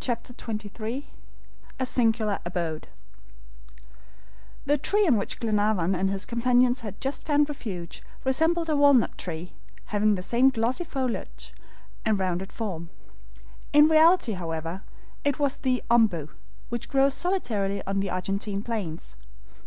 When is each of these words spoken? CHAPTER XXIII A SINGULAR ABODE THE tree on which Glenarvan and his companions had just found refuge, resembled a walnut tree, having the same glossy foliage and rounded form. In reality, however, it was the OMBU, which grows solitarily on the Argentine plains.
CHAPTER 0.00 0.34
XXIII 0.38 1.06
A 1.80 1.86
SINGULAR 1.86 2.40
ABODE 2.44 2.88
THE 4.66 4.76
tree 4.76 5.06
on 5.06 5.16
which 5.16 5.40
Glenarvan 5.40 5.94
and 5.94 6.10
his 6.10 6.26
companions 6.26 6.82
had 6.82 7.00
just 7.00 7.24
found 7.24 7.48
refuge, 7.48 8.02
resembled 8.22 8.68
a 8.68 8.76
walnut 8.76 9.16
tree, 9.16 9.54
having 9.86 10.14
the 10.14 10.20
same 10.22 10.50
glossy 10.50 10.84
foliage 10.84 11.54
and 12.04 12.18
rounded 12.18 12.52
form. 12.52 12.90
In 13.72 13.88
reality, 13.88 14.32
however, 14.34 14.82
it 15.24 15.38
was 15.38 15.56
the 15.56 15.82
OMBU, 15.90 16.28
which 16.68 16.90
grows 16.90 17.14
solitarily 17.14 17.82
on 17.86 18.00
the 18.00 18.10
Argentine 18.10 18.62
plains. 18.62 19.16